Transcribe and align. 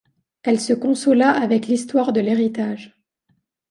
Elle 0.41 0.59
se 0.59 0.73
consola 0.73 1.29
avec 1.29 1.67
l’histoire 1.67 2.11
de 2.11 2.21
l’héritage. 2.21 2.97